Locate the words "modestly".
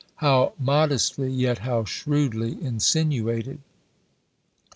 0.57-1.31